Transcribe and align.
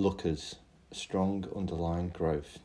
Lookers, 0.00 0.54
strong 0.92 1.44
underlying 1.54 2.08
growth. 2.08 2.60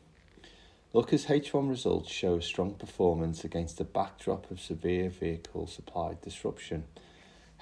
Lookers 0.94 1.26
H1 1.26 1.68
results 1.68 2.10
show 2.10 2.36
a 2.36 2.42
strong 2.42 2.72
performance 2.72 3.44
against 3.44 3.78
a 3.78 3.84
backdrop 3.84 4.50
of 4.50 4.58
severe 4.58 5.10
vehicle 5.10 5.66
supply 5.66 6.16
disruption. 6.22 6.84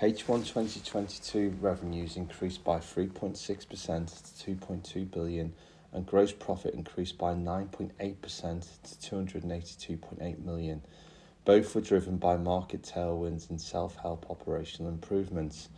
H1 0.00 0.46
2022 0.46 1.56
revenues 1.60 2.16
increased 2.16 2.62
by 2.62 2.78
3.6% 2.78 4.44
to 4.44 4.54
2.2 4.54 5.10
billion 5.10 5.52
and 5.92 6.06
gross 6.06 6.30
profit 6.30 6.74
increased 6.74 7.18
by 7.18 7.34
9.8% 7.34 7.90
to 9.00 9.24
282.8 9.26 10.44
million. 10.44 10.82
Both 11.44 11.74
were 11.74 11.80
driven 11.80 12.18
by 12.18 12.36
market 12.36 12.82
tailwinds 12.82 13.50
and 13.50 13.60
self-help 13.60 14.30
operational 14.30 14.88
improvements. 14.88 15.68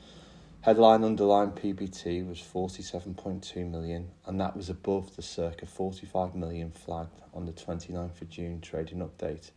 Headline 0.67 1.05
underlying 1.05 1.53
PBT 1.53 2.27
was 2.29 2.39
47.2 2.41 3.71
million 3.71 4.11
and 4.27 4.41
that 4.41 4.57
was 4.57 4.69
above 4.69 5.15
the 5.15 5.23
circa 5.23 5.65
45 5.65 6.34
million 6.34 6.73
flagged 6.73 7.20
on 7.33 7.47
the 7.47 7.52
29th 7.52 8.20
of 8.20 8.29
June 8.29 8.61
trading 8.61 8.98
update. 8.98 9.52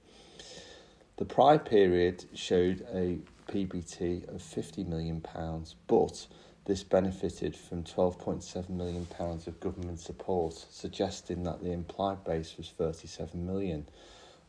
The 1.18 1.26
prior 1.26 1.58
period 1.58 2.26
showed 2.36 2.86
a 2.94 3.18
PBT 3.52 4.32
of 4.32 4.44
50 4.44 4.84
million 4.84 5.20
pounds, 5.20 5.74
but 5.88 6.28
this 6.66 6.84
benefited 6.84 7.56
from 7.56 7.86
12.7 7.86 8.70
million 8.70 9.08
pounds 9.08 9.48
of 9.48 9.60
government 9.60 10.00
support, 10.00 10.54
suggesting 10.70 11.42
that 11.42 11.64
the 11.64 11.72
implied 11.72 12.24
base 12.24 12.56
was 12.56 12.70
37 12.70 13.48
million. 13.48 13.88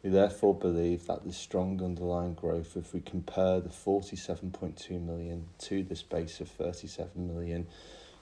We 0.03 0.11
therefore 0.11 0.55
believe 0.55 1.07
that 1.07 1.25
the 1.25 1.33
strong 1.33 1.83
underlying 1.83 2.35
growth, 2.35 2.77
if 2.77 2.95
we 2.95 3.01
compare 3.01 3.61
the 3.61 3.69
47.2 3.69 5.01
million 5.01 5.49
to 5.59 5.83
this 5.83 6.03
base 6.03 6.41
of 6.41 6.49
37 6.49 7.27
million, 7.27 7.67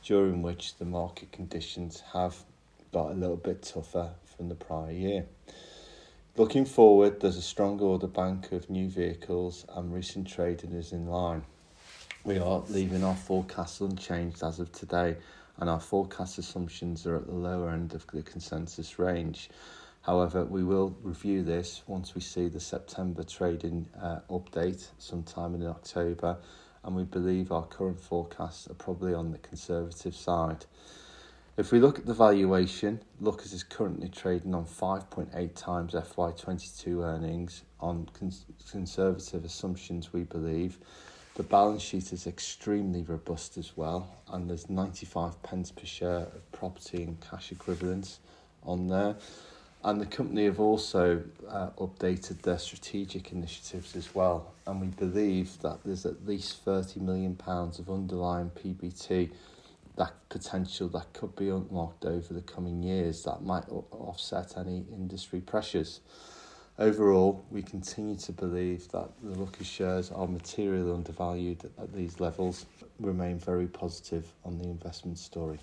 during 0.02 0.42
which 0.42 0.77
the 0.77 0.84
market 0.84 1.30
conditions 1.30 2.02
have 2.12 2.45
got 2.92 3.12
a 3.12 3.14
little 3.14 3.37
bit 3.37 3.62
tougher 3.62 4.10
from 4.24 4.48
the 4.48 4.54
prior 4.54 4.91
year. 4.91 5.27
Looking 6.37 6.65
forward, 6.65 7.21
there's 7.21 7.37
a 7.37 7.43
strong 7.43 7.80
order 7.80 8.06
bank 8.06 8.52
of 8.52 8.71
new 8.71 8.88
vehicles 8.88 9.65
and 9.74 9.93
recent 9.93 10.29
trading 10.29 10.73
is 10.73 10.93
in 10.93 11.06
line. 11.06 11.43
We 12.24 12.38
are 12.38 12.62
leaving 12.68 13.04
our 13.04 13.16
forecast 13.16 13.80
unchanged 13.80 14.43
as 14.43 14.59
of 14.59 14.73
today, 14.73 15.16
and 15.59 15.68
our 15.68 15.80
forecast 15.80 16.38
assumptions 16.38 17.06
are 17.06 17.16
at 17.16 17.26
the 17.26 17.34
lower 17.34 17.71
end 17.71 17.95
of 17.95 18.06
the 18.12 18.23
consensus 18.23 18.99
range. 18.99 19.51
However, 20.09 20.42
we 20.46 20.64
will 20.64 20.96
review 21.02 21.42
this 21.42 21.82
once 21.87 22.14
we 22.14 22.23
see 22.23 22.48
the 22.48 22.60
September 22.60 23.23
trading 23.23 23.90
uh, 24.01 24.20
update 24.30 24.88
sometime 24.96 25.54
in 25.54 25.66
October, 25.66 26.38
and 26.82 26.96
we 26.96 27.02
believe 27.02 27.52
our 27.52 27.66
current 27.66 28.00
forecasts 28.00 28.66
are 28.70 28.74
probably 28.74 29.12
on 29.12 29.32
the 29.32 29.37
conservative 29.37 30.16
side. 30.16 30.65
If 31.59 31.73
we 31.73 31.78
look 31.78 31.98
at 31.98 32.06
the 32.06 32.15
valuation, 32.15 33.02
Lookers 33.20 33.52
is 33.52 33.62
currently 33.62 34.09
trading 34.09 34.54
on 34.54 34.65
5.8 34.65 35.54
times 35.54 35.92
FY22 35.92 37.04
earnings 37.04 37.65
on 37.78 38.09
cons- 38.18 38.46
conservative 38.70 39.45
assumptions, 39.45 40.10
we 40.15 40.22
believe. 40.22 40.78
The 41.34 41.43
balance 41.43 41.82
sheet 41.82 42.15
is 42.15 42.26
extremely 42.26 43.02
robust 43.02 43.59
as 43.59 43.76
well, 43.76 44.16
and 44.32 44.48
there's 44.48 44.70
95 44.70 45.43
pence 45.43 45.70
per 45.70 45.84
share 45.84 46.28
of 46.34 46.50
property 46.50 47.02
and 47.02 47.20
cash 47.20 47.52
equivalents 47.52 48.20
on 48.62 48.88
there. 48.88 49.15
And 49.84 50.01
the 50.01 50.07
company 50.07 50.45
have 50.46 50.59
also 50.59 51.23
uh, 51.48 51.71
updated 51.79 52.43
their 52.43 52.59
strategic 52.59 53.32
initiatives 53.32 53.95
as 53.95 54.15
well. 54.15 54.52
And 54.66 54.80
we 54.80 54.88
believe 54.88 55.60
that 55.62 55.79
there's 55.84 56.04
at 56.04 56.26
least 56.26 56.65
£30 56.65 56.96
million 56.96 57.38
of 57.46 57.90
underlying 57.90 58.51
PBT 58.51 59.30
that 59.99 60.15
potential 60.29 60.88
that 60.88 61.12
could 61.12 61.34
be 61.37 61.49
unlocked 61.49 62.04
over 62.04 62.32
the 62.32 62.43
coming 62.43 62.82
years 62.82 63.24
that 63.24 63.43
might 63.43 63.65
offset 63.68 64.56
any 64.56 64.84
industry 64.93 65.41
pressures. 65.41 66.00
Overall, 66.78 67.44
we 67.50 67.62
continue 67.62 68.15
to 68.16 68.32
believe 68.32 68.88
that 68.93 69.10
the 69.21 69.37
Lookers 69.37 69.66
shares 69.66 70.12
are 70.12 70.28
materially 70.28 70.93
undervalued 70.93 71.69
at 71.77 71.93
these 71.93 72.21
levels, 72.21 72.66
remain 73.00 73.39
very 73.39 73.66
positive 73.66 74.33
on 74.45 74.59
the 74.59 74.65
investment 74.65 75.19
story. 75.19 75.59